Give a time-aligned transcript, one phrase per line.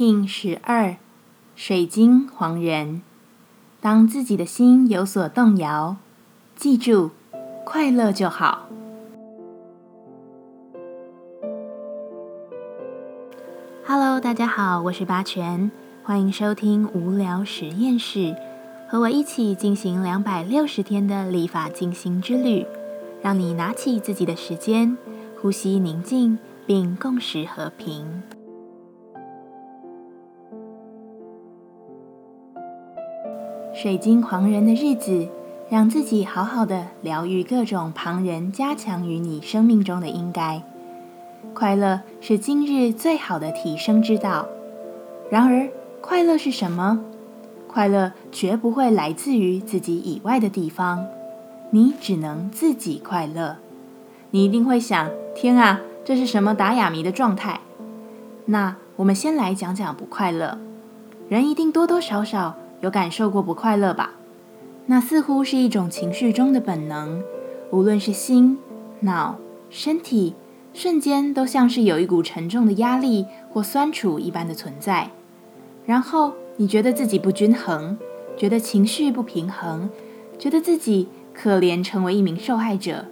[0.00, 0.96] King 十二，
[1.54, 3.02] 水晶黄人。
[3.82, 5.96] 当自己的心有所动摇，
[6.56, 7.10] 记住，
[7.66, 8.70] 快乐就好。
[13.86, 15.70] Hello，大家好，我是八全，
[16.02, 18.34] 欢迎收听无聊实验室，
[18.88, 22.66] 和我一起进行两百六十天的立法进行之旅，
[23.20, 24.96] 让你拿起自己的时间，
[25.42, 28.22] 呼吸宁静，并共识和平。
[33.82, 35.26] 水晶狂人的日子，
[35.70, 40.62] 让自己好好的疗愈各种旁人加强于你生命中的应该。
[41.54, 44.46] 快乐是今日最好的提升之道。
[45.30, 45.66] 然而，
[46.02, 47.00] 快乐是什么？
[47.66, 51.06] 快乐绝不会来自于自己以外的地方，
[51.70, 53.56] 你只能自己快乐。
[54.30, 57.60] 你一定会想：天啊，这是什么打哑谜的状态？
[58.44, 60.58] 那我们先来讲讲不快乐。
[61.30, 62.56] 人一定多多少少。
[62.80, 64.12] 有感受过不快乐吧？
[64.86, 67.22] 那似乎是一种情绪中的本能，
[67.70, 68.58] 无论是心、
[69.00, 70.34] 脑、身体，
[70.74, 75.10] 瞬间都像是有一股沉重的压力或酸楚一般的存在。
[75.86, 77.98] 然后你觉得自己不均衡，
[78.36, 79.90] 觉得情绪不平衡，
[80.38, 83.06] 觉得自己可怜，成为一名受害者，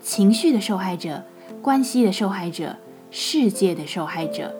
[0.00, 1.24] 情绪的受害者，
[1.62, 2.76] 关系的受害者，
[3.10, 4.54] 世界的受害者。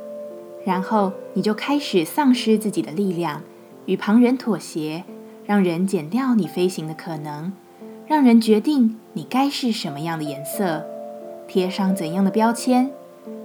[0.65, 3.43] 然后你就开始丧失自己的力量。
[3.87, 5.05] 与旁人妥协，
[5.45, 7.53] 让人减掉你飞行的可能，
[8.07, 10.87] 让人决定你该是什么样的颜色，
[11.49, 12.91] 贴上怎样的标签，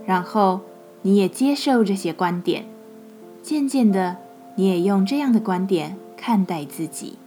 [0.05, 0.61] 然后
[1.02, 2.66] 你也接受这些观点。
[3.42, 4.17] 渐渐的，
[4.55, 7.17] 你也用这样的观点看待自己。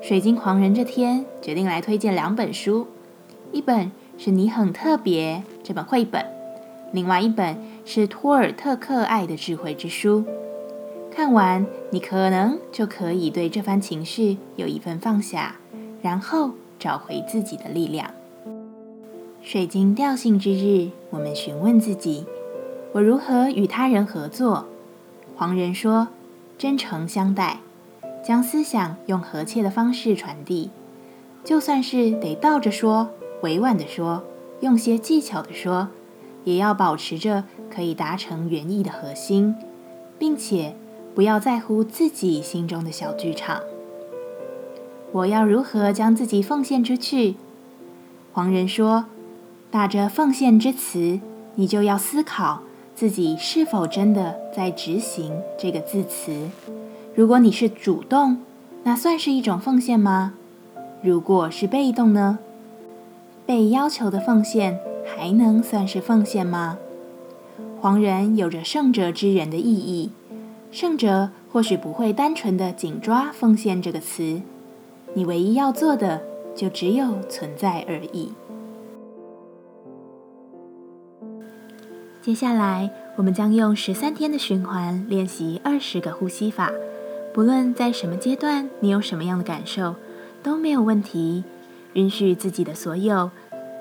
[0.00, 2.88] 水晶狂人这天决定来推荐两本书，
[3.52, 6.26] 一本是你很特别这本绘本，
[6.92, 10.24] 另外一本是托尔特克爱的智慧之书。
[11.14, 15.56] 看完，你可能就可以对这番情绪有一份放下，
[16.00, 18.10] 然后找回自己的力量。
[19.42, 22.24] 水晶调性之日，我们询问自己：
[22.92, 24.66] 我如何与他人合作？
[25.36, 26.08] 黄人说：
[26.56, 27.60] 真诚相待，
[28.24, 30.70] 将思想用和切的方式传递，
[31.44, 33.10] 就算是得倒着说、
[33.42, 34.24] 委婉的说、
[34.60, 35.88] 用些技巧的说，
[36.44, 39.54] 也要保持着可以达成原意的核心，
[40.18, 40.74] 并且。
[41.14, 43.60] 不要在乎自己心中的小剧场。
[45.12, 47.34] 我要如何将自己奉献出去？
[48.32, 49.04] 黄人说
[49.70, 51.20] ：“打着奉献之词，
[51.56, 52.62] 你就要思考
[52.94, 56.48] 自己是否真的在执行这个字词。
[57.14, 58.38] 如果你是主动，
[58.84, 60.32] 那算是一种奉献吗？
[61.02, 62.38] 如果是被动呢？
[63.44, 66.78] 被要求的奉献还能算是奉献吗？”
[67.82, 70.10] 黄人有着圣者之人的意义。
[70.72, 74.40] 圣者或许不会单纯的紧抓“奉献”这个词，
[75.12, 76.22] 你唯一要做的
[76.56, 78.32] 就只有存在而已。
[82.22, 86.72] 接下来，我们将用十三天的循环练习二十个呼吸法。
[87.34, 89.94] 不论在什么阶段，你有什么样的感受，
[90.42, 91.44] 都没有问题。
[91.92, 93.30] 允许自己的所有，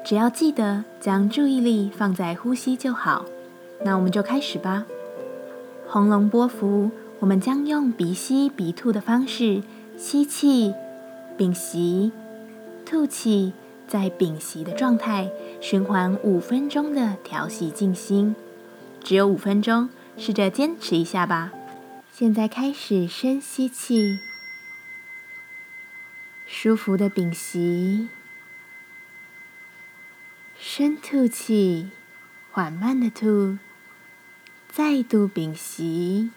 [0.03, 3.23] 只要记得将注意力放在呼吸就好。
[3.85, 4.85] 那我们就开始吧。
[5.93, 9.61] 红龙波幅，我们将用鼻吸鼻吐的方式
[9.97, 10.73] 吸气，
[11.37, 12.13] 屏息，
[12.85, 13.51] 吐气，
[13.89, 15.29] 在屏息的状态
[15.59, 18.33] 循环五分钟的调息静心，
[19.03, 21.51] 只有五分钟，试着坚持一下吧。
[22.09, 24.17] 现在开始深吸气，
[26.45, 28.07] 舒服的屏息，
[30.57, 31.89] 深吐气，
[32.49, 33.57] 缓慢的吐。
[34.73, 36.31] 再度屏息，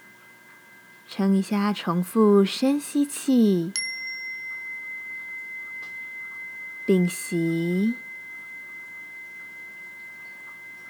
[1.07, 3.71] 撑一下，重复深吸气，
[6.85, 7.93] 屏息，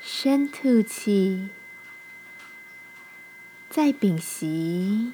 [0.01, 1.49] 深吐气，
[3.69, 5.13] 再屏息。